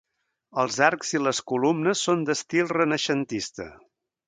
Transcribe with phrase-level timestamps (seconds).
[0.61, 3.71] Els arcs i les columnes són d'estil renaixentista.